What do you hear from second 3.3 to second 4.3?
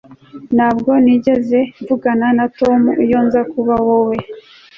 kuba wowe